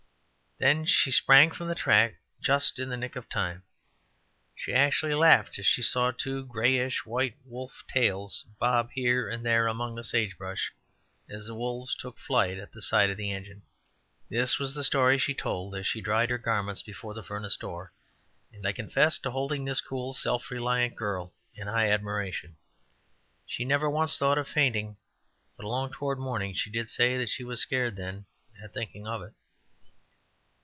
Then 0.63 0.85
she 0.85 1.09
sprang 1.09 1.49
from 1.49 1.69
the 1.69 1.73
track 1.73 2.19
just 2.39 2.77
in 2.77 2.87
the 2.89 2.95
nick 2.95 3.15
of 3.15 3.27
time. 3.27 3.63
She 4.55 4.75
actually 4.75 5.15
laughed 5.15 5.57
as 5.57 5.65
she 5.65 5.81
saw 5.81 6.11
two 6.11 6.45
grayish 6.45 7.03
white 7.03 7.35
wolf 7.43 7.83
tails 7.87 8.45
bob 8.59 8.91
here 8.93 9.27
and 9.27 9.43
there 9.43 9.65
among 9.65 9.95
the 9.95 10.03
sage 10.03 10.37
brush, 10.37 10.71
as 11.27 11.47
the 11.47 11.55
wolves 11.55 11.95
took 11.95 12.19
flight 12.19 12.59
at 12.59 12.75
sight 12.79 13.09
of 13.09 13.17
the 13.17 13.31
engine. 13.31 13.63
This 14.29 14.59
was 14.59 14.75
the 14.75 14.83
story 14.83 15.17
she 15.17 15.33
told 15.33 15.73
as 15.73 15.87
she 15.87 15.99
dried 15.99 16.29
her 16.29 16.37
garments 16.37 16.83
before 16.83 17.15
the 17.15 17.23
furnace 17.23 17.57
door, 17.57 17.91
and 18.53 18.63
I 18.67 18.71
confess 18.71 19.17
to 19.17 19.31
holding 19.31 19.65
this 19.65 19.81
cool, 19.81 20.13
self 20.13 20.51
reliant 20.51 20.95
girl 20.95 21.33
in 21.55 21.65
high 21.67 21.89
admiration. 21.89 22.55
She 23.47 23.65
never 23.65 23.89
once 23.89 24.15
thought 24.15 24.37
of 24.37 24.47
fainting; 24.47 24.97
but 25.57 25.65
along 25.65 25.93
toward 25.93 26.19
morning 26.19 26.53
she 26.53 26.69
did 26.69 26.87
say 26.87 27.17
that 27.17 27.29
she 27.29 27.43
was 27.43 27.59
scared 27.61 27.95
then 27.95 28.27
at 28.63 28.75
thinking 28.75 29.07
of 29.07 29.23
it. 29.23 29.33